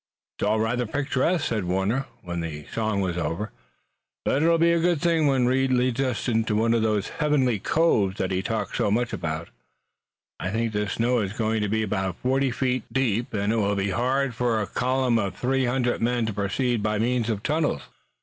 "It's 0.33 0.47
all 0.47 0.59
rather 0.59 0.87
picturesque," 0.87 1.45
said 1.45 1.65
Warner, 1.65 2.07
when 2.23 2.39
the 2.39 2.65
song 2.73 3.01
was 3.01 3.19
over, 3.19 3.51
"but 4.25 4.41
it'll 4.41 4.57
be 4.57 4.71
a 4.71 4.79
good 4.79 4.99
thing 4.99 5.27
when 5.27 5.45
Reed 5.45 5.71
leads 5.71 5.99
us 6.01 6.27
into 6.27 6.55
one 6.55 6.73
of 6.73 6.81
those 6.81 7.09
heavenly 7.09 7.59
coves 7.59 8.17
that 8.17 8.31
he 8.31 8.41
talks 8.41 8.79
so 8.79 8.89
much 8.89 9.13
about. 9.13 9.49
I 10.39 10.49
think 10.49 10.73
this 10.73 10.93
snow 10.93 11.19
is 11.19 11.33
going 11.33 11.61
to 11.61 11.69
be 11.69 11.83
about 11.83 12.15
forty 12.15 12.49
feet 12.49 12.91
deep, 12.91 13.31
and 13.35 13.53
it 13.53 13.57
will 13.57 13.75
be 13.75 13.91
hard 13.91 14.33
for 14.33 14.59
a 14.59 14.65
column 14.65 15.19
of 15.19 15.35
three 15.37 15.65
hundred 15.65 16.01
men 16.01 16.25
to 16.25 16.33
proceed 16.33 16.81
by 16.81 16.97
means 16.97 17.29
of 17.29 17.43
tunnels." 17.43 17.83